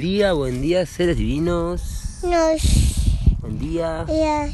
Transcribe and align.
día, 0.00 0.32
buen 0.32 0.62
día, 0.62 0.86
seres 0.86 1.18
divinos. 1.18 2.20
Nos. 2.22 2.62
Buen 3.40 3.58
día. 3.58 4.06
Ya. 4.08 4.48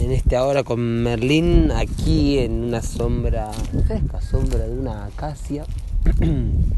En 0.00 0.10
este 0.10 0.34
ahora 0.36 0.64
con 0.64 1.02
Merlín, 1.02 1.70
aquí 1.70 2.38
en 2.38 2.64
una 2.64 2.82
sombra, 2.82 3.52
fresca 3.86 4.20
sombra 4.20 4.66
de 4.66 4.72
una 4.72 5.06
acacia, 5.06 5.64
en 6.20 6.74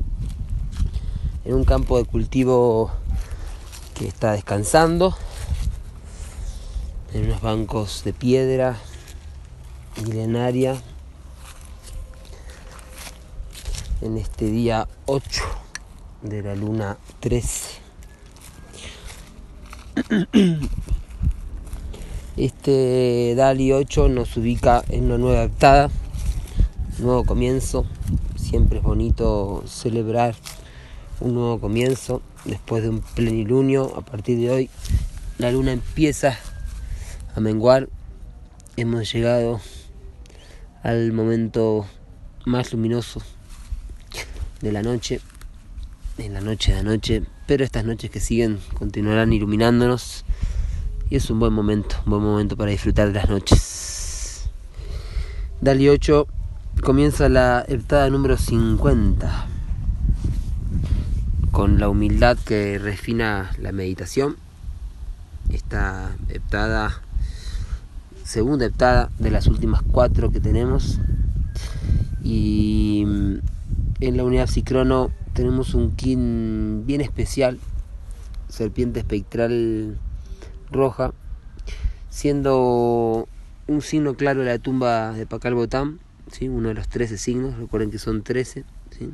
un 1.47 1.65
campo 1.65 1.97
de 1.97 2.05
cultivo 2.05 2.91
que 3.99 4.07
está 4.07 4.33
descansando, 4.33 5.17
en 7.15 7.25
unos 7.25 7.41
bancos 7.41 8.05
de 8.05 8.13
piedra 8.13 8.77
milenaria, 10.05 10.77
en 14.03 14.19
este 14.19 14.45
día 14.51 14.87
8 15.07 15.66
de 16.29 16.43
la 16.43 16.55
luna 16.55 16.99
13. 17.21 17.81
Este 22.37 23.35
DALI 23.37 23.73
8 23.73 24.09
nos 24.09 24.37
ubica 24.37 24.85
en 24.89 25.07
una 25.07 25.19
nueva 25.19 25.39
adaptada, 25.39 25.91
nuevo 26.99 27.25
comienzo. 27.25 27.87
Siempre 28.37 28.79
es 28.79 28.85
bonito 28.85 29.63
celebrar 29.67 30.35
un 31.21 31.35
nuevo 31.35 31.61
comienzo 31.61 32.23
después 32.45 32.83
de 32.83 32.91
un 32.91 33.01
plenilunio. 33.01 33.97
A 33.97 34.03
partir 34.03 34.39
de 34.39 34.51
hoy 34.51 34.71
la 35.39 35.51
luna 35.53 35.73
empieza 35.73 36.39
a 37.35 37.41
menguar. 37.41 37.89
Hemos 38.77 39.13
llegado 39.13 39.61
al 40.83 41.13
momento 41.13 41.87
más 42.45 42.73
luminoso 42.73 43.23
de 44.61 44.73
la 44.73 44.83
noche, 44.83 45.21
en 46.19 46.35
la 46.35 46.41
noche 46.41 46.73
de 46.73 46.79
anoche, 46.79 47.23
pero 47.47 47.65
estas 47.65 47.85
noches 47.85 48.11
que 48.11 48.21
siguen 48.21 48.59
continuarán 48.75 49.33
iluminándonos 49.33 50.25
y 51.11 51.17
es 51.17 51.31
un 51.31 51.39
buen 51.39 51.53
momento, 51.53 51.97
un 52.05 52.11
buen 52.11 52.23
momento 52.23 52.57
para 52.57 52.71
disfrutar 52.71 53.09
de 53.09 53.15
las 53.15 53.29
noches. 53.29 54.49
Dali 55.61 55.89
8 55.89 56.27
comienza 56.83 57.29
la 57.29 57.65
heptada 57.69 58.11
número 58.11 58.37
50 58.37 59.47
con 61.51 61.79
la 61.79 61.89
humildad 61.89 62.37
que 62.39 62.79
refina 62.79 63.53
la 63.59 63.73
meditación. 63.73 64.37
Esta 65.51 66.17
heptada, 66.29 67.01
segunda 68.25 68.67
heptada 68.67 69.11
de 69.19 69.31
las 69.31 69.47
últimas 69.47 69.81
cuatro 69.83 70.31
que 70.31 70.41
tenemos. 70.41 70.99
Y 72.23 73.05
en 74.01 74.17
la 74.17 74.25
unidad 74.25 74.49
psicrono 74.49 75.13
tenemos 75.37 75.75
un 75.75 75.95
kin 75.95 76.85
bien 76.87 77.03
especial, 77.03 77.59
serpiente 78.49 79.01
espectral 79.01 79.99
roja, 80.71 81.13
siendo 82.09 83.29
un 83.67 83.83
signo 83.83 84.15
claro 84.15 84.41
de 84.41 84.47
la 84.47 84.59
tumba 84.59 85.13
de 85.13 85.27
Pacal 85.27 85.55
Botán, 85.55 86.01
¿sí? 86.33 86.49
uno 86.49 86.69
de 86.69 86.75
los 86.75 86.89
13 86.89 87.19
signos, 87.19 87.59
recuerden 87.59 87.91
que 87.91 87.99
son 87.99 88.23
13. 88.23 88.65
¿sí? 88.99 89.11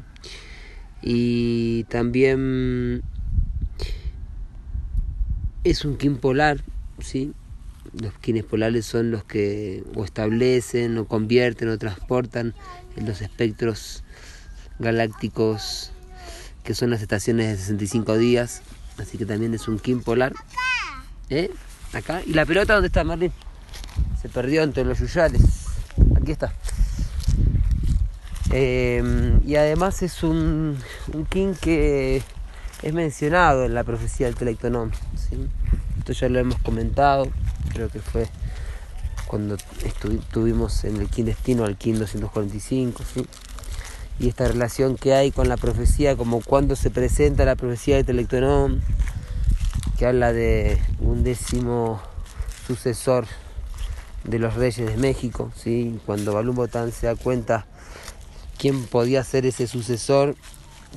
Y 1.02 1.84
también 1.84 3.02
es 5.64 5.84
un 5.84 5.96
kin 5.96 6.18
polar, 6.18 6.62
¿sí? 7.00 7.32
los 8.00 8.16
kines 8.18 8.44
polares 8.44 8.86
son 8.86 9.10
los 9.10 9.24
que 9.24 9.82
o 9.96 10.04
establecen 10.04 10.96
o 10.98 11.06
convierten 11.06 11.68
o 11.68 11.78
transportan 11.78 12.54
en 12.96 13.06
los 13.06 13.22
espectros 13.22 14.04
galácticos 14.78 15.91
que 16.62 16.74
son 16.74 16.90
las 16.90 17.02
estaciones 17.02 17.48
de 17.48 17.56
65 17.56 18.16
días, 18.18 18.62
así 18.98 19.18
que 19.18 19.26
también 19.26 19.54
es 19.54 19.68
un 19.68 19.78
kin 19.78 20.02
polar. 20.02 20.32
¿Eh? 21.28 21.50
Acá. 21.92 22.22
¿Y 22.24 22.34
la 22.34 22.46
pelota 22.46 22.74
dónde 22.74 22.88
está, 22.88 23.04
Marlene? 23.04 23.32
Se 24.20 24.28
perdió 24.28 24.62
entre 24.62 24.84
los 24.84 24.98
yuyales. 24.98 25.42
Aquí 26.16 26.32
está. 26.32 26.52
Eh, 28.50 29.40
y 29.46 29.56
además 29.56 30.02
es 30.02 30.22
un, 30.22 30.78
un 31.12 31.26
king 31.26 31.54
que 31.60 32.22
es 32.82 32.92
mencionado 32.92 33.64
en 33.64 33.74
la 33.74 33.84
profecía 33.84 34.26
del 34.26 34.34
Telectonón. 34.36 34.92
¿sí? 35.16 35.36
Esto 35.98 36.12
ya 36.12 36.28
lo 36.28 36.38
hemos 36.38 36.58
comentado, 36.58 37.30
creo 37.72 37.88
que 37.88 38.00
fue 38.00 38.28
cuando 39.26 39.56
estuvimos 39.84 40.84
en 40.84 40.98
el 40.98 41.08
king 41.08 41.24
destino 41.24 41.64
al 41.64 41.76
king 41.76 41.94
245. 41.94 43.02
¿sí? 43.14 43.26
Y 44.18 44.28
esta 44.28 44.46
relación 44.46 44.96
que 44.96 45.14
hay 45.14 45.30
con 45.30 45.48
la 45.48 45.56
profecía, 45.56 46.16
como 46.16 46.40
cuando 46.42 46.76
se 46.76 46.90
presenta 46.90 47.44
la 47.44 47.56
profecía 47.56 47.96
del 47.96 48.06
Telectonón, 48.06 48.82
que 49.98 50.06
habla 50.06 50.32
de 50.32 50.78
un 51.00 51.24
décimo 51.24 52.00
sucesor 52.66 53.26
de 54.24 54.38
los 54.38 54.54
reyes 54.54 54.88
de 54.88 54.96
México, 54.96 55.50
¿sí? 55.56 55.98
cuando 56.06 56.32
Balún 56.32 56.54
Botán 56.54 56.92
se 56.92 57.06
da 57.06 57.16
cuenta 57.16 57.66
quién 58.58 58.84
podía 58.84 59.24
ser 59.24 59.46
ese 59.46 59.66
sucesor, 59.66 60.36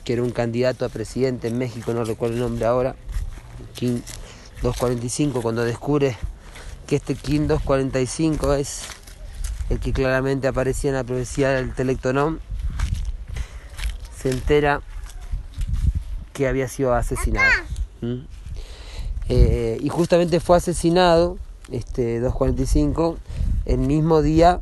que 0.03 0.13
era 0.13 0.23
un 0.23 0.31
candidato 0.31 0.85
a 0.85 0.89
presidente 0.89 1.47
en 1.47 1.57
México, 1.57 1.93
no 1.93 2.03
recuerdo 2.03 2.35
el 2.35 2.41
nombre 2.41 2.65
ahora, 2.65 2.95
King 3.73 4.01
245, 4.61 5.41
cuando 5.41 5.63
descubre 5.63 6.17
que 6.87 6.95
este 6.95 7.15
King 7.15 7.47
245 7.47 8.53
es 8.53 8.81
el 9.69 9.79
que 9.79 9.93
claramente 9.93 10.47
aparecía 10.47 10.91
en 10.91 10.95
la 10.97 11.03
profecía 11.03 11.49
del 11.49 11.73
Telectonón, 11.73 12.39
se 14.25 14.31
entera 14.31 14.81
que 16.33 16.47
había 16.47 16.67
sido 16.67 16.95
asesinado. 16.95 17.47
¿Mm? 18.01 18.21
Eh, 19.29 19.77
y 19.79 19.89
justamente 19.89 20.39
fue 20.39 20.57
asesinado, 20.57 21.37
este 21.71 22.19
245, 22.19 23.17
el 23.67 23.77
mismo 23.77 24.23
día, 24.23 24.61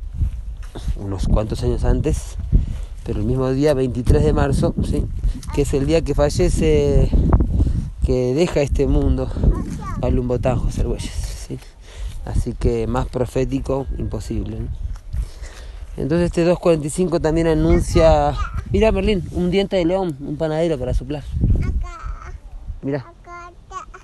unos 0.98 1.30
cuantos 1.30 1.64
años 1.64 1.86
antes, 1.86 2.36
pero 3.06 3.22
el 3.22 3.26
mismo 3.26 3.52
día 3.52 3.74
23 3.74 4.26
de 4.26 4.34
marzo, 4.34 4.76
¿sí? 4.84 5.06
que 5.56 5.62
es 5.62 5.74
el 5.74 5.86
día 5.86 6.02
que 6.02 6.14
fallece, 6.14 7.10
que 8.06 8.34
deja 8.34 8.60
este 8.60 8.86
mundo 8.86 9.32
al 10.02 10.14
Lumbotán 10.14 10.60
José 10.60 10.82
Argüelles. 10.82 11.46
¿sí? 11.48 11.58
Así 12.26 12.52
que 12.52 12.86
más 12.86 13.08
profético, 13.08 13.88
imposible. 13.98 14.60
¿no? 14.60 14.93
Entonces 15.96 16.28
este 16.28 16.44
245 16.44 17.20
también 17.20 17.48
anuncia, 17.48 18.36
mira 18.72 18.92
Merlín, 18.92 19.24
un 19.32 19.52
diente 19.52 19.76
de 19.76 19.86
león, 19.86 20.18
un 20.22 20.38
panadero 20.38 20.78
para 20.80 20.94
soplar. 20.94 21.24
Mira. 22.82 23.14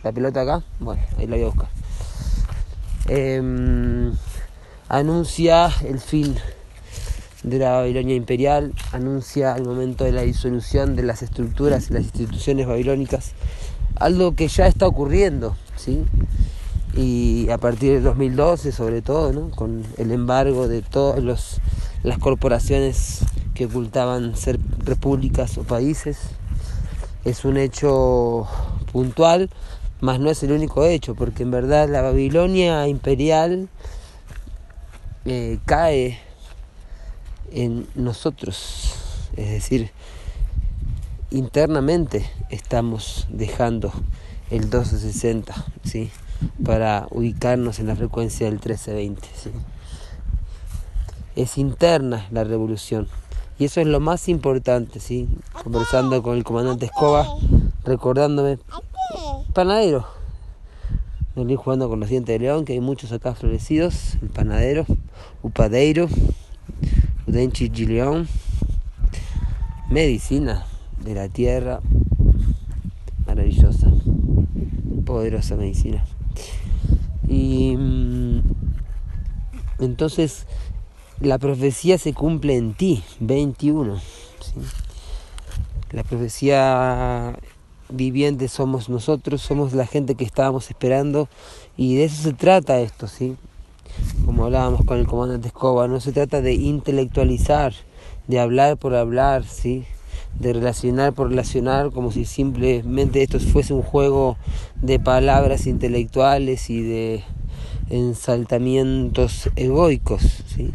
La 0.03 0.11
pelota 0.13 0.41
acá, 0.41 0.63
bueno, 0.79 1.01
ahí 1.17 1.27
la 1.27 1.35
voy 1.35 1.43
a 1.43 1.47
buscar. 1.47 1.69
Eh, 3.09 4.11
anuncia 4.87 5.71
el 5.85 5.99
fin 5.99 6.35
de 7.43 7.59
la 7.59 7.71
Babilonia 7.71 8.15
imperial, 8.15 8.73
anuncia 8.91 9.55
el 9.55 9.63
momento 9.63 10.03
de 10.03 10.11
la 10.11 10.21
disolución 10.21 10.95
de 10.95 11.03
las 11.03 11.21
estructuras 11.21 11.89
y 11.89 11.93
las 11.93 12.03
instituciones 12.03 12.67
babilónicas, 12.67 13.33
algo 13.95 14.35
que 14.35 14.47
ya 14.47 14.67
está 14.67 14.87
ocurriendo, 14.87 15.55
¿sí? 15.75 16.03
Y 16.95 17.49
a 17.49 17.57
partir 17.57 17.93
del 17.93 18.03
2012, 18.03 18.71
sobre 18.71 19.01
todo, 19.01 19.31
¿no? 19.31 19.51
con 19.51 19.83
el 19.97 20.11
embargo 20.11 20.67
de 20.67 20.81
todas 20.81 21.23
las 22.03 22.17
corporaciones 22.17 23.19
que 23.53 23.65
ocultaban 23.65 24.35
ser 24.35 24.59
repúblicas 24.79 25.57
o 25.57 25.63
países, 25.63 26.17
es 27.25 27.45
un 27.45 27.57
hecho 27.57 28.47
puntual 28.91 29.49
más 30.01 30.19
no 30.19 30.29
es 30.29 30.41
el 30.43 30.53
único 30.53 30.85
hecho, 30.85 31.13
porque 31.13 31.43
en 31.43 31.51
verdad 31.51 31.89
la 31.89 32.01
Babilonia 32.01 32.87
imperial 32.87 33.67
eh, 35.25 35.59
cae 35.65 36.19
en 37.51 37.85
nosotros, 37.95 38.93
es 39.35 39.49
decir, 39.49 39.91
internamente 41.31 42.29
estamos 42.49 43.27
dejando 43.29 43.91
el 44.51 44.61
1260, 44.61 45.65
¿sí? 45.83 46.11
Para 46.63 47.07
ubicarnos 47.11 47.79
en 47.79 47.87
la 47.87 47.95
frecuencia 47.95 48.45
del 48.45 48.55
1320. 48.55 49.27
¿sí? 49.35 49.51
Es 51.35 51.57
interna 51.57 52.27
la 52.31 52.43
revolución. 52.43 53.07
Y 53.59 53.65
eso 53.65 53.81
es 53.81 53.87
lo 53.87 53.99
más 53.99 54.29
importante, 54.29 55.01
¿sí? 55.01 55.27
Conversando 55.63 56.23
con 56.23 56.37
el 56.37 56.45
comandante 56.45 56.85
Escoba, 56.85 57.27
recordándome 57.83 58.57
panadero. 59.53 60.07
Venir 61.35 61.57
jugando 61.57 61.89
con 61.89 61.99
los 61.99 62.09
dientes 62.09 62.33
de 62.33 62.39
león, 62.39 62.63
que 62.63 62.73
hay 62.73 62.79
muchos 62.79 63.11
acá 63.11 63.35
florecidos. 63.35 64.15
El 64.21 64.29
panadero, 64.29 64.85
upadeiro, 65.43 66.07
udenchi 67.27 67.69
gileón. 67.69 68.27
Medicina 69.89 70.65
de 71.03 71.15
la 71.15 71.27
tierra. 71.27 71.81
Maravillosa. 73.27 73.91
Poderosa 75.05 75.55
medicina. 75.55 76.05
Y 77.29 77.77
mm, 77.77 78.41
entonces 79.79 80.45
la 81.21 81.37
profecía 81.37 81.97
se 81.97 82.13
cumple 82.13 82.57
en 82.57 82.73
ti, 82.73 83.03
21. 83.19 83.97
¿sí? 83.97 84.03
La 85.91 86.03
profecía 86.03 87.37
vivientes 87.89 88.51
somos 88.51 88.89
nosotros, 88.89 89.41
somos 89.41 89.73
la 89.73 89.87
gente 89.87 90.15
que 90.15 90.23
estábamos 90.23 90.69
esperando 90.69 91.27
y 91.77 91.95
de 91.95 92.05
eso 92.05 92.21
se 92.21 92.33
trata 92.33 92.79
esto, 92.79 93.07
¿sí? 93.07 93.35
Como 94.25 94.45
hablábamos 94.45 94.85
con 94.85 94.99
el 94.99 95.07
comandante 95.07 95.47
Escoba, 95.47 95.87
no 95.87 95.99
se 95.99 96.11
trata 96.11 96.41
de 96.41 96.53
intelectualizar, 96.53 97.73
de 98.27 98.39
hablar 98.39 98.77
por 98.77 98.95
hablar, 98.95 99.45
¿sí? 99.45 99.85
De 100.39 100.53
relacionar 100.53 101.13
por 101.13 101.29
relacionar, 101.29 101.91
como 101.91 102.11
si 102.11 102.25
simplemente 102.25 103.21
esto 103.23 103.39
fuese 103.39 103.73
un 103.73 103.81
juego 103.81 104.37
de 104.81 104.99
palabras 104.99 105.67
intelectuales 105.67 106.69
y 106.69 106.81
de 106.81 107.23
ensaltamientos 107.89 109.49
egoicos, 109.55 110.43
¿sí? 110.47 110.73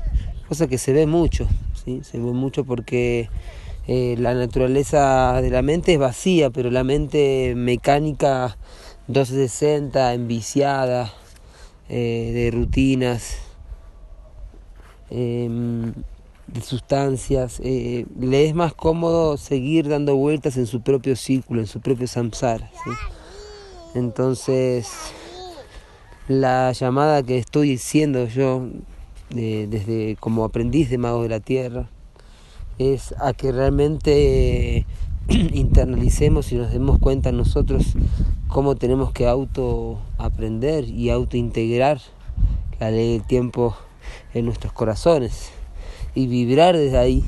cosa 0.48 0.66
que 0.66 0.78
se 0.78 0.92
ve 0.92 1.06
mucho, 1.06 1.48
¿sí? 1.84 2.00
se 2.02 2.18
ve 2.18 2.32
mucho 2.32 2.64
porque 2.64 3.28
eh, 3.86 4.16
la 4.18 4.34
naturaleza 4.34 5.40
de 5.40 5.50
la 5.50 5.62
mente 5.62 5.94
es 5.94 5.98
vacía, 5.98 6.50
pero 6.50 6.70
la 6.70 6.84
mente 6.84 7.54
mecánica 7.56 8.56
260, 9.08 10.14
enviciada, 10.14 11.12
eh, 11.88 12.30
de 12.34 12.50
rutinas, 12.50 13.36
em, 15.10 15.92
de 16.46 16.60
sustancias, 16.60 17.60
eh, 17.64 18.06
le 18.18 18.46
es 18.46 18.54
más 18.54 18.74
cómodo 18.74 19.36
seguir 19.36 19.88
dando 19.88 20.16
vueltas 20.16 20.56
en 20.56 20.66
su 20.66 20.82
propio 20.82 21.16
círculo, 21.16 21.60
en 21.60 21.66
su 21.66 21.80
propio 21.80 22.06
samsara. 22.06 22.70
Entonces, 23.94 24.88
la 26.28 26.72
llamada 26.72 27.22
que 27.22 27.38
estoy 27.38 27.70
diciendo 27.70 28.26
yo 28.26 28.68
desde 29.30 30.16
como 30.20 30.44
aprendiz 30.44 30.90
de 30.90 30.98
magos 30.98 31.24
de 31.24 31.28
la 31.28 31.40
tierra 31.40 31.88
es 32.78 33.14
a 33.20 33.32
que 33.32 33.50
realmente 33.52 34.86
internalicemos 35.28 36.52
y 36.52 36.56
nos 36.56 36.72
demos 36.72 36.98
cuenta 36.98 37.32
nosotros 37.32 37.94
cómo 38.48 38.76
tenemos 38.76 39.12
que 39.12 39.26
auto 39.26 39.98
aprender 40.18 40.84
y 40.88 41.10
auto 41.10 41.36
integrar 41.36 42.00
la 42.78 42.90
ley 42.90 43.18
del 43.18 43.26
tiempo 43.26 43.76
en 44.34 44.44
nuestros 44.44 44.72
corazones 44.72 45.50
y 46.14 46.26
vibrar 46.26 46.76
desde 46.76 46.98
ahí 46.98 47.24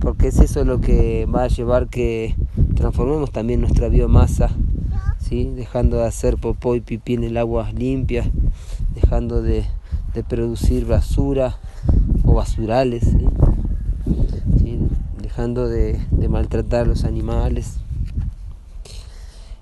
porque 0.00 0.28
es 0.28 0.38
eso 0.40 0.64
lo 0.64 0.80
que 0.80 1.26
va 1.26 1.44
a 1.44 1.48
llevar 1.48 1.88
que 1.88 2.34
transformemos 2.74 3.30
también 3.32 3.60
nuestra 3.60 3.88
biomasa 3.88 4.50
¿sí? 5.18 5.52
dejando 5.54 5.98
de 5.98 6.06
hacer 6.06 6.36
popó 6.36 6.74
y 6.74 6.80
pipí 6.80 7.14
en 7.14 7.24
el 7.24 7.36
agua 7.36 7.72
limpia 7.72 8.30
dejando 8.94 9.42
de, 9.42 9.64
de 10.14 10.22
producir 10.22 10.86
basura 10.86 11.56
o 12.24 12.34
basurales 12.34 13.04
dejando 15.36 15.68
de, 15.68 16.00
maltratar 16.30 16.84
a 16.84 16.88
los 16.88 17.04
animales 17.04 17.74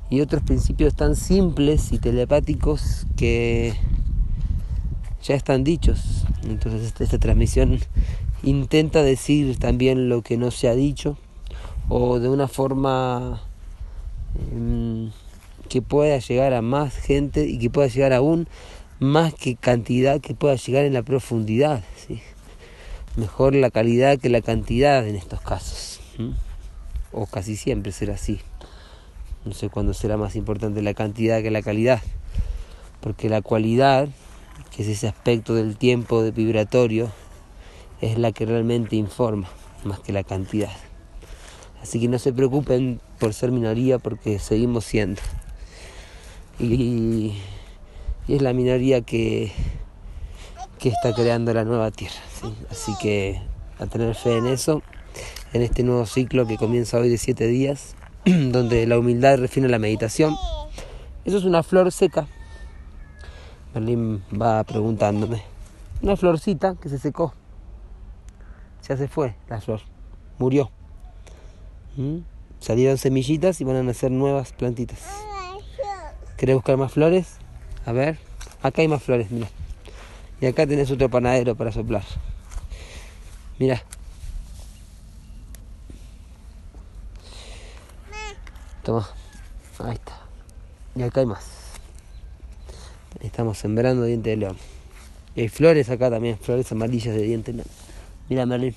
y 0.09 0.21
otros 0.21 0.43
principios 0.45 0.95
tan 0.95 1.17
simples 1.17 1.91
y 1.91 1.99
telepáticos 1.99 3.09
que 3.17 3.75
ya 5.25 5.35
están 5.35 5.65
dichos. 5.65 6.27
Entonces 6.45 6.95
esta, 7.01 7.19
transmisión 7.19 7.81
intenta 8.45 9.03
decir 9.03 9.59
también 9.59 10.09
lo 10.09 10.23
que 10.23 10.37
no 10.37 10.51
se 10.51 10.69
ha 10.69 10.75
dicho 10.75 11.17
o 11.89 12.19
de 12.19 12.29
una 12.29 12.49
forma 12.49 13.43
em, 14.53 15.11
que 15.69 15.83
pueda 15.83 16.19
llegar 16.19 16.55
a 16.55 16.63
más 16.63 16.95
gente 16.97 17.47
y 17.47 17.59
que 17.59 17.71
pueda 17.71 17.89
llegar 17.89 18.13
aún 18.13 18.47
más 19.01 19.35
que 19.35 19.57
cantidad 19.57 20.21
que 20.21 20.35
pueda 20.35 20.57
llegar 20.57 20.85
en 20.85 20.95
la 20.95 21.03
profundidad. 21.03 21.83
mejor 23.17 23.55
la 23.55 23.71
calidad 23.71 24.19
que 24.19 24.29
la 24.29 24.41
cantidad 24.41 25.07
en 25.07 25.17
estos 25.17 25.41
casos. 25.41 26.01
O 27.13 27.27
casi 27.27 27.57
siempre 27.57 27.93
será 27.93 28.15
así. 28.15 28.41
No 29.45 29.53
sé 29.53 29.69
cuándo 29.69 29.95
será 29.95 30.17
más 30.17 30.37
importante 30.37 30.83
la 30.83 30.95
cantidad 30.95 31.43
que 31.43 31.51
la 31.51 31.63
calidad. 31.63 32.01
Porque 33.01 33.29
la 33.29 33.43
cualidad, 33.43 34.09
que 34.75 34.83
es 34.83 34.89
ese 34.89 35.07
aspecto 35.07 35.55
del 35.55 35.77
tiempo 35.77 36.23
de 36.23 36.31
vibratorio, 36.31 37.11
es 38.05 38.19
la 38.19 38.33
que 38.33 38.45
realmente 38.45 38.97
informa, 38.97 39.49
más 39.85 39.99
que 40.01 40.13
la 40.13 40.25
cantidad. 40.25 40.73
Así 41.81 41.99
que 42.01 42.09
no 42.09 42.19
se 42.19 42.35
preocupen 42.35 43.01
por 43.19 43.33
ser 43.33 43.51
minoría 43.51 43.99
porque 43.99 44.39
seguimos 44.39 44.85
siendo. 44.85 45.23
Y, 46.59 47.35
y 48.29 48.35
es 48.35 48.43
la 48.43 48.53
minoría 48.53 49.01
que, 49.01 49.53
que 50.79 50.91
está 50.91 51.15
creando 51.15 51.55
la 51.55 51.65
nueva 51.65 51.91
tierra. 51.91 52.21
Así 52.71 52.93
que 53.01 53.41
a 53.79 53.87
tener 53.87 54.15
fe 54.15 54.37
en 54.37 54.47
eso, 54.49 54.83
en 55.55 55.63
este 55.63 55.83
nuevo 55.83 56.05
ciclo 56.05 56.47
que 56.47 56.59
comienza 56.59 56.99
hoy 56.99 57.09
de 57.09 57.17
siete 57.17 57.47
días, 57.47 57.97
donde 58.25 58.87
la 58.87 58.99
humildad 58.99 59.39
refina 59.39 59.67
la 59.69 59.79
meditación. 59.79 60.37
Eso 61.25 61.39
es 61.39 61.45
una 61.45 61.63
flor 61.63 61.91
seca. 61.91 62.27
Berlín 63.73 64.23
va 64.31 64.63
preguntándome. 64.65 65.43
Una 66.03 66.17
florcita 66.17 66.75
que 66.75 66.91
se 66.91 66.99
secó. 66.99 67.33
Ya 68.89 68.97
se 68.97 69.09
fue 69.09 69.35
la 69.49 69.61
flor. 69.61 69.81
Murió. 70.39 70.71
¿Mm? 71.97 72.19
Salieron 72.61 72.99
semillitas 72.99 73.61
y 73.61 73.65
van 73.65 73.77
a 73.77 73.83
nacer 73.83 74.11
nuevas 74.11 74.53
plantitas. 74.53 74.99
¿Querés 76.37 76.57
buscar 76.57 76.77
más 76.77 76.93
flores? 76.93 77.37
A 77.87 77.93
ver. 77.93 78.19
Acá 78.63 78.83
hay 78.83 78.89
más 78.89 79.03
flores, 79.03 79.31
mira. 79.31 79.49
Y 80.41 80.47
acá 80.47 80.67
tenés 80.67 80.91
otro 80.91 81.09
panadero 81.09 81.55
para 81.55 81.73
soplar. 81.73 82.05
Mira. 83.59 83.83
Toma. 88.83 89.09
Ahí 89.79 89.95
está. 89.95 90.21
Y 90.95 91.03
acá 91.03 91.21
hay 91.21 91.27
más. 91.27 91.47
Estamos 93.21 93.57
sembrando 93.59 94.05
diente 94.05 94.31
de 94.31 94.37
león. 94.37 94.57
Y 95.35 95.43
hay 95.43 95.49
flores 95.49 95.89
acá 95.89 96.11
también, 96.11 96.39
flores 96.39 96.71
amarillas 96.73 97.15
de 97.15 97.23
diente 97.23 97.53
de 97.53 97.59
león. 97.59 97.84
Mira, 98.29 98.47
Merlin. 98.47 98.75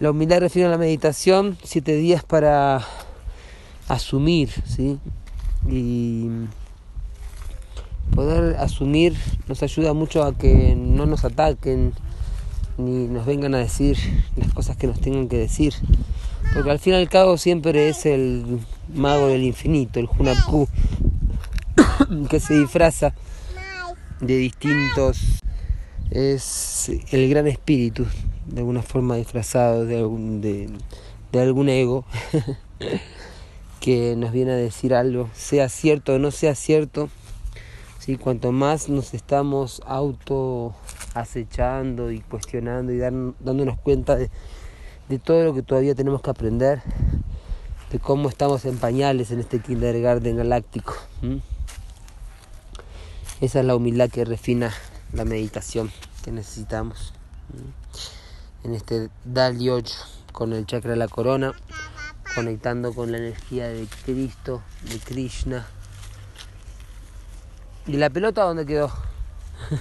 La 0.00 0.10
humildad 0.10 0.40
refiere 0.40 0.68
a 0.68 0.70
la 0.70 0.78
meditación, 0.78 1.58
siete 1.64 1.96
días 1.96 2.22
para 2.22 2.84
asumir, 3.88 4.50
¿sí? 4.64 4.98
Y 5.68 6.28
poder 8.14 8.56
asumir 8.56 9.16
nos 9.48 9.62
ayuda 9.62 9.92
mucho 9.94 10.22
a 10.22 10.36
que 10.36 10.74
no 10.76 11.06
nos 11.06 11.24
ataquen 11.24 11.94
ni 12.76 13.08
nos 13.08 13.26
vengan 13.26 13.54
a 13.54 13.58
decir 13.58 13.98
las 14.36 14.52
cosas 14.54 14.76
que 14.76 14.86
nos 14.86 15.00
tengan 15.00 15.28
que 15.28 15.38
decir. 15.38 15.74
Porque 16.54 16.70
al 16.70 16.78
fin 16.78 16.92
y 16.92 16.96
al 16.96 17.08
cabo 17.08 17.36
siempre 17.36 17.88
es 17.88 18.06
el 18.06 18.60
mago 18.94 19.26
del 19.26 19.42
infinito, 19.42 19.98
el 19.98 20.08
Hunapku, 20.16 20.68
que 22.30 22.40
se 22.40 22.58
disfraza 22.58 23.14
de 24.20 24.36
distintos. 24.36 25.40
Es 26.10 26.90
el 27.10 27.28
gran 27.28 27.46
espíritu, 27.46 28.06
de 28.46 28.60
alguna 28.60 28.82
forma 28.82 29.16
disfrazado 29.16 29.84
de 29.84 29.98
algún, 29.98 30.40
de, 30.40 30.70
de 31.32 31.40
algún 31.40 31.68
ego, 31.68 32.04
que 33.80 34.16
nos 34.16 34.32
viene 34.32 34.52
a 34.52 34.56
decir 34.56 34.94
algo, 34.94 35.28
sea 35.34 35.68
cierto 35.68 36.14
o 36.14 36.18
no 36.18 36.30
sea 36.30 36.54
cierto 36.54 37.08
y 38.08 38.16
cuanto 38.16 38.52
más 38.52 38.88
nos 38.88 39.12
estamos 39.12 39.82
auto 39.84 40.74
acechando 41.12 42.10
y 42.10 42.20
cuestionando 42.20 42.90
y 42.90 42.96
dándonos 42.96 43.78
cuenta 43.80 44.16
de, 44.16 44.30
todo 45.22 45.44
lo 45.44 45.52
que 45.52 45.62
todavía 45.62 45.94
tenemos 45.94 46.22
que 46.22 46.30
aprender, 46.30 46.80
de 47.92 47.98
cómo 47.98 48.30
estamos 48.30 48.64
en 48.64 48.78
pañales 48.78 49.30
en 49.30 49.40
este 49.40 49.58
kindergarten 49.58 50.38
galáctico. 50.38 50.94
Esa 53.42 53.60
es 53.60 53.66
la 53.66 53.76
humildad 53.76 54.08
que 54.08 54.24
refina 54.24 54.72
la 55.12 55.24
meditación 55.24 55.90
que 56.24 56.30
necesitamos. 56.30 57.12
En 58.64 58.74
este 58.74 59.10
Dal 59.24 59.58
con 60.32 60.52
el 60.52 60.66
chakra 60.66 60.90
de 60.90 60.96
la 60.96 61.08
corona, 61.08 61.52
conectando 62.34 62.92
con 62.92 63.12
la 63.12 63.18
energía 63.18 63.68
de 63.68 63.86
Cristo, 64.04 64.62
de 64.90 64.98
Krishna 64.98 65.66
¿Y 67.88 67.96
la 67.96 68.10
pelota 68.10 68.42
dónde 68.42 68.66
quedó? 68.66 68.92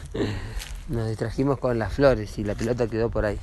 Nos 0.87 1.09
distrajimos 1.09 1.59
con 1.59 1.77
las 1.77 1.91
flores 1.91 2.37
y 2.37 2.45
la 2.45 2.55
pelota 2.55 2.87
quedó 2.87 3.09
por 3.09 3.25
ahí. 3.25 3.37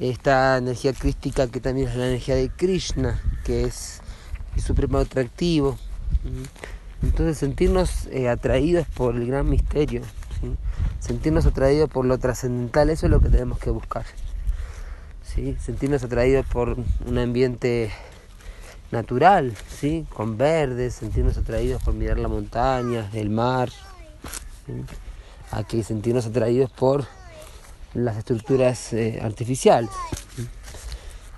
Esta 0.00 0.56
energía 0.56 0.92
crística 0.92 1.46
que 1.46 1.60
también 1.60 1.86
es 1.86 1.94
la 1.94 2.08
energía 2.08 2.34
de 2.34 2.50
Krishna, 2.50 3.22
que 3.44 3.62
es 3.62 4.00
el 4.56 4.62
supremo 4.62 4.98
atractivo. 4.98 5.78
Entonces 7.02 7.38
sentirnos 7.38 8.06
eh, 8.06 8.28
atraídos 8.28 8.86
por 8.88 9.14
el 9.14 9.26
gran 9.26 9.48
misterio, 9.48 10.02
sentirnos 10.98 11.46
atraídos 11.46 11.88
por 11.88 12.04
lo 12.04 12.18
trascendental, 12.18 12.90
eso 12.90 13.06
es 13.06 13.10
lo 13.10 13.20
que 13.20 13.28
tenemos 13.28 13.58
que 13.58 13.70
buscar. 13.70 14.04
¿sí? 15.22 15.56
Sentirnos 15.60 16.02
atraídos 16.02 16.46
por 16.46 16.76
un 17.06 17.18
ambiente 17.18 17.90
natural, 18.90 19.54
¿sí? 19.68 20.06
con 20.12 20.36
verdes, 20.36 20.94
sentirnos 20.94 21.36
atraídos 21.36 21.82
por 21.82 21.94
mirar 21.94 22.18
la 22.18 22.28
montaña, 22.28 23.10
el 23.12 23.30
mar, 23.30 23.70
a 25.50 25.64
que 25.64 25.82
sentirnos 25.82 26.26
atraídos 26.26 26.70
por 26.70 27.06
las 27.94 28.16
estructuras 28.16 28.92
eh, 28.92 29.20
artificiales. 29.22 29.90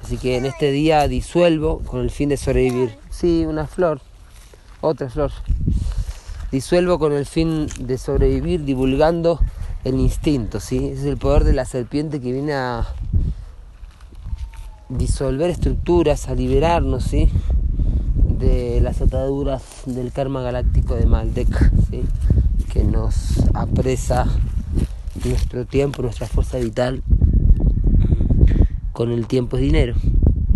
Así 0.03 0.17
que 0.17 0.37
en 0.37 0.47
este 0.47 0.71
día 0.71 1.07
disuelvo 1.09 1.81
con 1.81 2.01
el 2.01 2.11
fin 2.11 2.31
de 2.31 2.37
sobrevivir. 2.37 2.97
Sí, 3.11 3.45
una 3.47 3.67
flor, 3.67 4.01
otra 4.81 5.09
flor. 5.09 5.31
Disuelvo 6.53 6.99
con 6.99 7.13
el 7.13 7.27
fin 7.27 7.67
de 7.79 7.99
sobrevivir 7.99 8.65
divulgando 8.65 9.41
el 9.85 10.01
instinto, 10.01 10.61
¿sí? 10.61 10.89
es 10.89 11.05
el 11.05 11.17
poder 11.17 11.45
de 11.45 11.53
la 11.53 11.65
serpiente 11.65 12.21
que 12.21 12.33
viene 12.33 12.53
a 12.53 12.87
disolver 14.89 15.51
estructuras, 15.51 16.29
a 16.29 16.35
liberarnos, 16.35 17.05
¿sí? 17.05 17.31
De 18.39 18.81
las 18.81 19.01
ataduras 19.01 19.63
del 19.87 20.13
karma 20.13 20.43
galáctico 20.43 20.97
de 20.97 21.07
Maldek, 21.07 21.49
¿sí? 21.91 22.03
Que 22.73 22.83
nos 22.83 23.45
apresa 23.55 24.27
nuestro 25.25 25.67
tiempo, 25.67 26.03
nuestra 26.03 26.27
fuerza 26.27 26.59
vital 26.59 27.03
con 28.93 29.13
el 29.13 29.27
tiempo 29.27 29.57
es 29.57 29.63
dinero, 29.63 29.95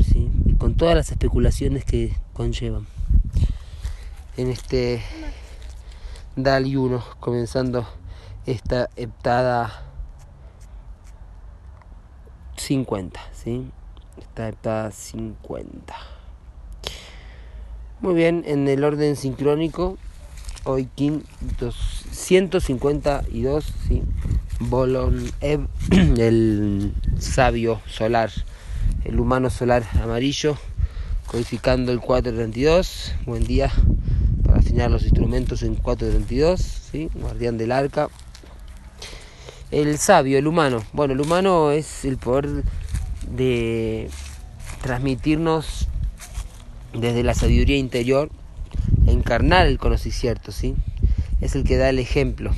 ¿sí? 0.01 0.31
con 0.59 0.75
todas 0.75 0.95
las 0.95 1.11
especulaciones 1.11 1.85
que 1.85 2.15
conllevan. 2.33 2.87
En 4.37 4.51
este 4.51 5.01
DAL 6.35 6.77
1, 6.77 7.05
comenzando 7.21 7.87
esta 8.47 8.91
heptada 8.97 9.85
50, 12.57 13.21
¿sí? 13.33 13.71
Esta 14.19 14.49
heptada 14.49 14.91
50. 14.91 15.95
Muy 18.01 18.15
bien, 18.15 18.43
en 18.45 18.67
el 18.67 18.83
orden 18.83 19.15
sincrónico, 19.15 19.99
hoy 20.65 20.89
152, 22.11 23.73
¿sí? 23.87 24.03
Bolon 24.59 25.31
Ev, 25.43 25.69
el 26.19 26.93
sabio 27.21 27.81
solar, 27.87 28.33
el 29.05 29.21
humano 29.21 29.49
solar 29.49 29.85
amarillo, 30.03 30.57
codificando 31.27 31.93
el 31.93 32.01
432. 32.01 33.15
Buen 33.27 33.45
día 33.45 33.71
los 34.89 35.05
instrumentos 35.05 35.63
en 35.63 35.77
432, 35.77 36.61
¿sí? 36.61 37.11
guardián 37.15 37.59
del 37.59 37.73
arca. 37.73 38.09
El 39.71 39.99
sabio, 39.99 40.39
el 40.39 40.47
humano. 40.47 40.83
Bueno, 40.93 41.15
el 41.15 41.21
humano 41.21 41.71
es 41.71 42.05
el 42.05 42.19
poder 42.19 42.65
de 43.29 44.11
transmitirnos 44.83 45.89
desde 46.93 47.23
la 47.23 47.35
sabiduría 47.35 47.77
interior, 47.77 48.31
encarnar 49.07 49.67
el 49.67 49.79
conocimiento, 49.79 50.53
¿sí? 50.53 50.75
Es 51.41 51.57
el 51.57 51.65
que 51.65 51.77
da 51.77 51.89
el 51.89 51.99
ejemplo 51.99 52.53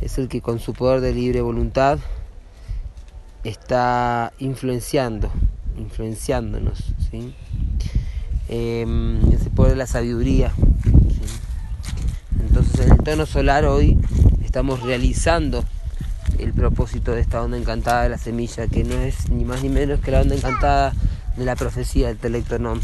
es 0.00 0.18
el 0.18 0.28
que 0.28 0.40
con 0.40 0.60
su 0.60 0.74
poder 0.74 1.00
de 1.00 1.12
libre 1.12 1.40
voluntad 1.40 1.98
está 3.44 4.32
influenciando, 4.38 5.30
influenciándonos, 5.76 6.94
¿sí? 7.10 7.34
Em, 8.48 9.20
ese 9.32 9.50
poder 9.50 9.72
de 9.72 9.78
la 9.78 9.86
sabiduría. 9.86 10.52
Entonces 12.40 12.86
en 12.86 12.92
el 12.92 12.98
tono 12.98 13.26
solar 13.26 13.66
hoy 13.66 13.98
estamos 14.42 14.82
realizando 14.82 15.64
el 16.38 16.54
propósito 16.54 17.12
de 17.12 17.20
esta 17.20 17.42
onda 17.42 17.58
encantada 17.58 18.04
de 18.04 18.08
la 18.08 18.18
semilla, 18.18 18.66
que 18.66 18.84
no 18.84 18.94
es 18.94 19.28
ni 19.28 19.44
más 19.44 19.62
ni 19.62 19.68
menos 19.68 20.00
que 20.00 20.10
la 20.10 20.22
onda 20.22 20.34
encantada 20.34 20.94
de 21.36 21.44
la 21.44 21.56
profecía 21.56 22.08
del 22.08 22.16
Telectonom. 22.16 22.80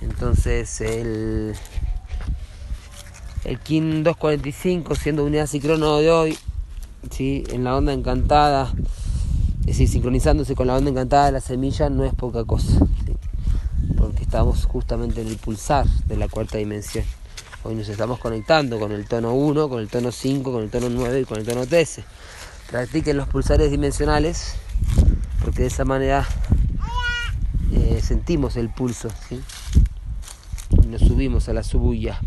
Entonces 0.00 0.80
el 0.80 1.54
el 3.44 3.58
KIN 3.58 4.02
245 4.02 4.94
siendo 4.94 5.24
unidad 5.24 5.46
sincrono 5.46 5.98
de 5.98 6.10
hoy, 6.10 6.38
¿sí? 7.10 7.44
en 7.50 7.64
la 7.64 7.76
onda 7.76 7.92
encantada, 7.92 8.72
es 9.60 9.66
decir, 9.66 9.88
sincronizándose 9.88 10.54
con 10.54 10.66
la 10.66 10.76
onda 10.76 10.90
encantada 10.90 11.26
de 11.26 11.32
la 11.32 11.40
semilla 11.40 11.88
no 11.88 12.04
es 12.04 12.14
poca 12.14 12.44
cosa, 12.44 12.78
estamos 14.28 14.66
justamente 14.66 15.22
en 15.22 15.28
el 15.28 15.38
pulsar 15.38 15.86
de 16.04 16.14
la 16.14 16.28
cuarta 16.28 16.58
dimensión. 16.58 17.02
Hoy 17.62 17.74
nos 17.74 17.88
estamos 17.88 18.18
conectando 18.18 18.78
con 18.78 18.92
el 18.92 19.06
tono 19.06 19.32
1, 19.32 19.70
con 19.70 19.80
el 19.80 19.88
tono 19.88 20.12
5, 20.12 20.52
con 20.52 20.62
el 20.64 20.68
tono 20.68 20.90
9 20.90 21.20
y 21.20 21.24
con 21.24 21.38
el 21.38 21.46
tono 21.46 21.66
13. 21.66 22.04
Practiquen 22.70 23.16
los 23.16 23.26
pulsares 23.26 23.70
dimensionales 23.70 24.56
porque 25.42 25.62
de 25.62 25.68
esa 25.68 25.86
manera 25.86 26.28
eh, 27.72 28.02
sentimos 28.04 28.56
el 28.56 28.68
pulso 28.68 29.08
y 29.30 30.86
nos 30.88 31.00
subimos 31.00 31.48
a 31.48 31.54
la 31.54 31.62
subuya 31.62 32.20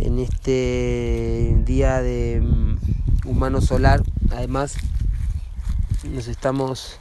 en 0.00 0.18
este 0.18 1.56
día 1.64 2.02
de 2.02 2.40
mm, 2.42 3.28
humano 3.28 3.60
solar. 3.60 4.02
Además, 4.32 4.74
nos 6.02 6.26
estamos 6.26 6.98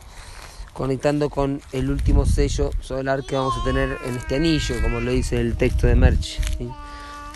conectando 0.73 1.29
con 1.29 1.61
el 1.71 1.89
último 1.89 2.25
sello 2.25 2.71
solar 2.81 3.23
que 3.23 3.35
vamos 3.35 3.53
a 3.59 3.63
tener 3.63 3.97
en 4.05 4.15
este 4.15 4.35
anillo, 4.35 4.81
como 4.81 4.99
lo 4.99 5.11
dice 5.11 5.39
el 5.39 5.55
texto 5.55 5.87
de 5.87 5.95
Merch. 5.95 6.39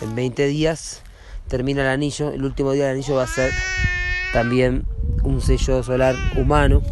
En 0.00 0.14
20 0.14 0.46
días 0.46 1.02
termina 1.48 1.82
el 1.82 1.88
anillo, 1.88 2.30
el 2.30 2.44
último 2.44 2.72
día 2.72 2.86
del 2.86 2.96
anillo 2.96 3.16
va 3.16 3.24
a 3.24 3.28
ser 3.28 3.52
también 4.32 4.84
un 5.22 5.40
sello 5.40 5.82
solar 5.82 6.14
humano. 6.36 6.82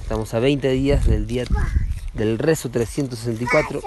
Estamos 0.00 0.32
a 0.34 0.38
20 0.38 0.70
días 0.70 1.06
del 1.06 1.26
día 1.26 1.44
del 2.14 2.38
rezo 2.38 2.70
364 2.70 3.80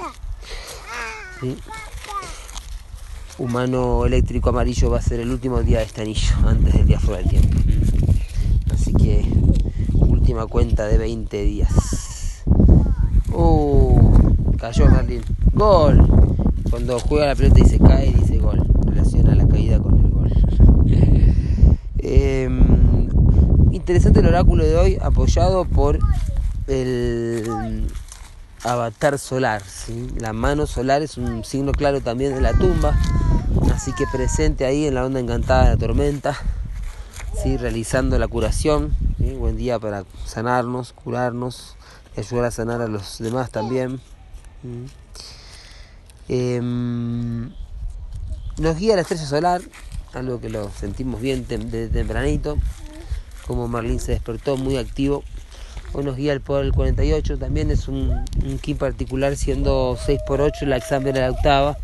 humano 3.42 4.06
eléctrico 4.06 4.50
amarillo 4.50 4.92
va 4.92 5.00
a 5.00 5.02
ser 5.02 5.20
el 5.20 5.32
último 5.32 5.64
día 5.64 5.80
de 5.80 5.86
este 5.86 6.02
anillo, 6.02 6.36
antes 6.46 6.74
del 6.74 6.86
día 6.86 7.00
fuera 7.00 7.22
del 7.22 7.30
tiempo. 7.30 7.60
Así 8.72 8.94
que 8.94 9.26
última 10.32 10.48
cuenta 10.48 10.88
de 10.88 10.98
20 10.98 11.44
días. 11.44 12.44
Uh, 13.34 14.56
cayó 14.58 14.90
Merlin. 14.90 15.22
Gol. 15.52 16.08
Cuando 16.70 16.98
juega 17.02 17.26
la 17.26 17.36
pelota 17.36 17.60
y 17.60 17.66
se 17.66 17.78
cae, 17.78 18.14
dice 18.14 18.38
gol. 18.38 18.66
Relaciona 18.86 19.36
la 19.36 19.46
caída 19.46 19.80
con 19.80 20.00
el 20.00 20.10
gol. 20.10 20.32
Em, 21.98 23.10
interesante 23.74 24.22
el 24.22 24.28
oráculo 24.28 24.64
de 24.64 24.78
hoy, 24.78 24.98
apoyado 25.02 25.66
por 25.66 26.00
el 26.68 27.88
avatar 28.64 29.20
solar. 29.20 29.62
La 30.18 30.32
mano 30.32 30.66
solar 30.66 31.02
es 31.02 31.18
un 31.18 31.44
signo 31.44 31.74
claro 31.74 32.00
también 32.00 32.34
de 32.34 32.42
la 32.42 32.54
tumba, 32.54 32.98
así 33.74 33.92
que 33.92 34.06
presente 34.12 34.66
ahí 34.66 34.88
en 34.88 34.96
la 34.96 35.06
onda 35.06 35.20
encantada 35.20 35.66
de 35.66 35.70
la 35.72 35.78
tormenta, 35.78 36.38
¿sí? 37.34 37.58
realizando 37.58 38.18
la 38.20 38.28
curación. 38.28 38.96
Buen 39.18 39.58
día 39.58 39.80
para 39.80 40.04
sanarnos, 40.26 40.94
curarnos 40.94 41.76
ayudar 42.18 42.46
a 42.46 42.52
sanar 42.52 42.82
a 42.82 42.88
los 42.88 43.20
demás 43.20 43.52
también. 43.52 44.00
Em, 46.28 47.52
nos 48.58 48.78
guía 48.78 48.96
la 48.96 49.02
estrella 49.02 49.26
solar, 49.26 49.62
algo 50.14 50.40
que 50.40 50.50
lo 50.50 50.70
sentimos 50.72 51.22
bien 51.22 51.48
de 51.48 51.88
tempranito, 51.88 52.58
como 53.48 53.68
Marlín 53.68 54.00
se 54.00 54.12
despertó 54.12 54.58
muy 54.58 54.78
activo 54.78 55.24
Hoy 55.94 56.06
nos 56.06 56.16
guía 56.16 56.32
el 56.32 56.40
poder 56.40 56.64
del 56.64 56.74
48, 56.74 57.38
también 57.38 57.70
es 57.70 57.90
un, 57.90 58.12
un 58.12 58.78
particular 58.78 59.36
siendo 59.36 59.98
6 60.00 60.22
por 60.26 60.40
8 60.40 60.66
la 60.66 60.78
examen 60.78 61.14
de 61.14 61.20
la 61.20 61.32
octava, 61.32 61.78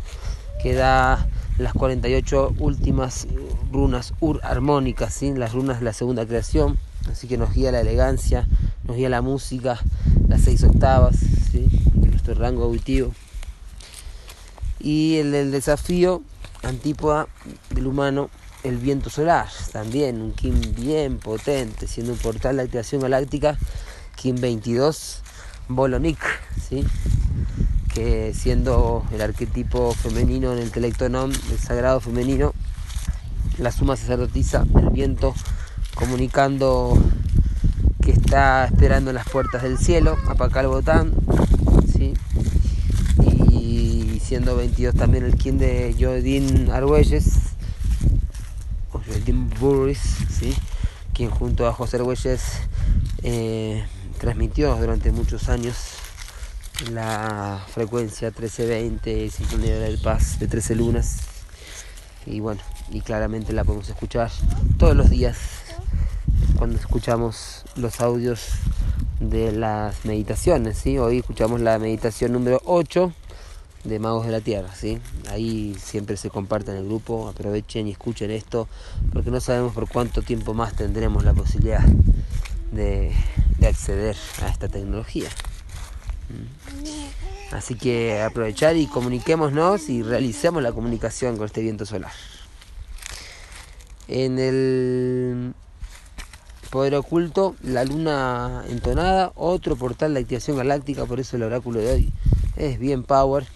que 0.62 0.72
da 0.72 1.28
las 1.58 1.74
48 1.74 2.54
últimas 2.58 3.26
runas 3.70 4.14
ur 4.20 4.40
armónicas, 4.42 5.14
¿sí? 5.14 5.32
las 5.34 5.52
runas 5.52 5.78
de 5.78 5.84
la 5.84 5.92
segunda 5.92 6.26
creación, 6.26 6.78
así 7.10 7.28
que 7.28 7.38
nos 7.38 7.52
guía 7.54 7.72
la 7.72 7.80
elegancia, 7.80 8.46
nos 8.84 8.96
guía 8.96 9.08
la 9.08 9.22
música, 9.22 9.78
las 10.28 10.42
6 10.42 10.64
octavas, 10.64 11.20
de 11.52 11.68
nuestro 12.08 12.34
rango 12.34 12.64
auditivo. 12.64 13.12
Y 14.80 15.16
el 15.16 15.50
desafío, 15.50 16.22
antípoda 16.62 17.26
del 17.70 17.86
humano, 17.86 18.30
el 18.64 18.76
viento 18.76 19.10
solar, 19.10 19.48
también 19.72 20.20
un 20.20 20.32
kim 20.32 20.60
bien 20.74 21.18
potente, 21.18 21.86
siendo 21.86 22.12
un 22.12 22.18
portal 22.18 22.56
de 22.56 22.62
activación 22.64 23.02
galáctica 23.02 23.56
Kim 24.16 24.36
22 24.40 25.22
Bolonik, 25.68 26.18
¿sí? 26.68 26.84
que 27.94 28.32
siendo 28.34 29.04
el 29.12 29.20
arquetipo 29.20 29.92
femenino 29.92 30.52
en 30.52 30.58
el 30.58 30.70
Telectonom, 30.70 31.30
el 31.30 31.58
sagrado 31.58 32.00
femenino, 32.00 32.52
la 33.58 33.72
suma 33.72 33.96
sacerdotisa, 33.96 34.64
el 34.76 34.90
viento 34.90 35.34
comunicando 35.94 36.96
que 38.02 38.12
está 38.12 38.64
esperando 38.64 39.10
en 39.10 39.16
las 39.16 39.28
puertas 39.28 39.62
del 39.62 39.78
cielo, 39.78 40.16
Apacal 40.28 40.68
Botán, 40.68 41.12
y 43.22 44.20
siendo 44.20 44.56
22 44.56 44.94
también 44.94 45.24
el 45.24 45.36
Kim 45.36 45.58
de 45.58 45.94
Jodin 45.98 46.70
Argüelles, 46.70 47.32
o 48.92 49.00
Jodin 49.00 49.50
Burris, 49.60 50.00
¿sí? 50.30 50.54
quien 51.12 51.30
junto 51.30 51.66
a 51.66 51.72
José 51.72 51.96
Argüelles 51.96 52.42
eh, 53.22 53.84
transmitió 54.18 54.76
durante 54.76 55.10
muchos 55.10 55.48
años 55.48 55.76
la 56.92 57.60
frecuencia 57.72 58.28
1320, 58.28 59.30
sintonía 59.30 59.78
del 59.78 59.98
paz 59.98 60.38
de 60.38 60.46
13 60.46 60.76
lunas. 60.76 61.37
Y 62.26 62.40
bueno, 62.40 62.60
y 62.90 63.00
claramente 63.00 63.52
la 63.52 63.64
podemos 63.64 63.88
escuchar 63.88 64.30
todos 64.78 64.96
los 64.96 65.10
días 65.10 65.38
cuando 66.56 66.76
escuchamos 66.76 67.64
los 67.76 68.00
audios 68.00 68.50
de 69.20 69.52
las 69.52 70.04
meditaciones, 70.04 70.78
¿sí? 70.78 70.98
Hoy 70.98 71.18
escuchamos 71.18 71.60
la 71.60 71.78
meditación 71.78 72.32
número 72.32 72.60
8 72.64 73.12
de 73.84 73.98
Magos 73.98 74.26
de 74.26 74.32
la 74.32 74.40
Tierra, 74.40 74.74
¿sí? 74.74 74.98
Ahí 75.30 75.76
siempre 75.80 76.16
se 76.16 76.30
comparte 76.30 76.70
en 76.70 76.78
el 76.78 76.84
grupo, 76.84 77.28
aprovechen 77.28 77.88
y 77.88 77.92
escuchen 77.92 78.30
esto, 78.30 78.68
porque 79.12 79.30
no 79.30 79.40
sabemos 79.40 79.72
por 79.72 79.88
cuánto 79.88 80.22
tiempo 80.22 80.54
más 80.54 80.74
tendremos 80.74 81.24
la 81.24 81.32
posibilidad 81.32 81.84
de, 82.72 83.12
acceder 83.66 84.16
a 84.42 84.48
esta 84.48 84.68
tecnología. 84.68 85.28
Así 87.52 87.76
que 87.76 88.20
aprovechar 88.22 88.76
y 88.76 88.86
comuniquémonos 88.86 89.88
y 89.88 90.02
realicemos 90.02 90.62
la 90.62 90.72
comunicación 90.72 91.36
con 91.36 91.46
este 91.46 91.62
viento 91.62 91.86
solar. 91.86 92.12
En 94.06 94.38
el 94.38 95.54
poder 96.70 96.94
oculto, 96.94 97.56
la 97.62 97.84
luna 97.84 98.64
entonada, 98.68 99.32
otro 99.34 99.76
portal 99.76 100.14
de 100.14 100.20
activación 100.20 100.58
galáctica, 100.58 101.06
por 101.06 101.20
eso 101.20 101.36
el 101.36 101.42
oráculo 101.42 101.80
de 101.80 101.92
hoy 101.92 102.12
es 102.56 102.78
bien 102.78 103.02
power. 103.02 103.46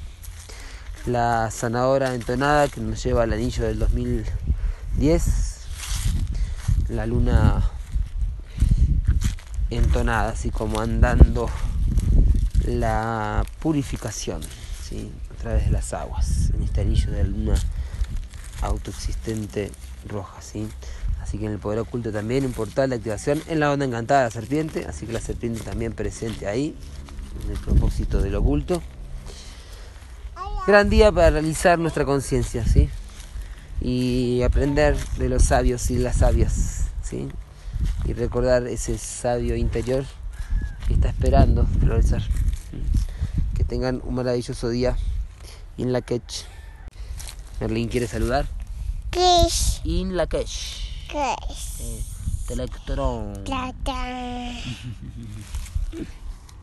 La 1.04 1.50
sanadora 1.50 2.14
entonada 2.14 2.68
que 2.68 2.80
nos 2.80 3.02
lleva 3.02 3.24
al 3.24 3.32
anillo 3.32 3.64
del 3.64 3.78
2010, 3.78 5.24
la 6.88 7.06
luna 7.06 7.68
entonada, 9.68 10.30
así 10.30 10.50
como 10.50 10.80
andando 10.80 11.50
la 12.64 13.44
purificación 13.60 14.40
¿sí? 14.82 15.10
a 15.32 15.42
través 15.42 15.66
de 15.66 15.70
las 15.70 15.92
aguas, 15.92 16.50
en 16.54 16.62
este 16.62 16.82
anillo 16.82 17.10
de 17.10 17.24
la 17.24 17.28
luna 17.28 17.54
autoexistente 18.62 19.70
roja. 20.08 20.40
¿sí? 20.40 20.68
Así 21.22 21.38
que 21.38 21.46
en 21.46 21.52
el 21.52 21.58
poder 21.58 21.78
oculto 21.78 22.12
también 22.12 22.44
un 22.44 22.52
portal 22.52 22.90
de 22.90 22.96
activación 22.96 23.42
en 23.48 23.60
la 23.60 23.72
onda 23.72 23.86
encantada 23.86 24.20
de 24.20 24.26
la 24.26 24.30
serpiente, 24.30 24.86
así 24.86 25.06
que 25.06 25.12
la 25.12 25.20
serpiente 25.20 25.60
también 25.60 25.92
presente 25.92 26.46
ahí, 26.46 26.74
en 27.44 27.50
el 27.50 27.58
propósito 27.58 28.20
del 28.20 28.34
oculto. 28.34 28.82
Gran 30.66 30.90
día 30.90 31.10
para 31.10 31.30
realizar 31.30 31.78
nuestra 31.78 32.04
conciencia, 32.04 32.64
¿sí? 32.64 32.88
Y 33.80 34.42
aprender 34.42 34.96
de 35.18 35.28
los 35.28 35.44
sabios 35.44 35.90
y 35.90 35.98
las 35.98 36.16
sabias, 36.16 36.84
¿sí? 37.02 37.28
Y 38.04 38.12
recordar 38.12 38.66
ese 38.68 38.96
sabio 38.96 39.56
interior 39.56 40.04
que 40.86 40.94
está 40.94 41.08
esperando 41.08 41.66
florecer. 41.80 42.22
Que 43.54 43.64
tengan 43.64 44.00
un 44.04 44.14
maravilloso 44.14 44.68
día. 44.68 44.96
In 45.76 45.92
la 45.92 46.02
Quech. 46.02 46.46
Merlin 47.60 47.88
quiere 47.88 48.06
saludar. 48.06 48.46
Quech. 49.10 49.80
In 49.84 50.16
la 50.16 50.26
Quech. 50.26 51.08
Quech. 51.08 51.80
Eh, 51.80 52.02
Telectrón. 52.46 53.44